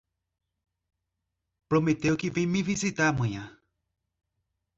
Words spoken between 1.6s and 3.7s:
Prometeu que vem me visitar amanhã.